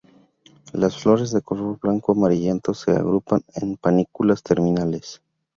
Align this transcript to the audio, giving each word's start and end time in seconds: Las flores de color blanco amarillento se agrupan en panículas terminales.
Las 0.73 0.97
flores 0.99 1.29
de 1.29 1.43
color 1.43 1.77
blanco 1.79 2.13
amarillento 2.13 2.73
se 2.73 2.89
agrupan 2.89 3.43
en 3.53 3.77
panículas 3.77 4.41
terminales. 4.41 5.21